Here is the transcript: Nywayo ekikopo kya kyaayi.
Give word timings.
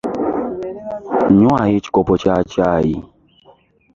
Nywayo 1.37 1.73
ekikopo 1.79 2.13
kya 2.21 2.37
kyaayi. 2.51 2.97